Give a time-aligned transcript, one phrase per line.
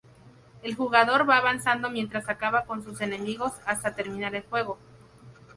[0.63, 4.79] El jugador va avanzando mientras acaba con sus enemigos hasta terminar el juego.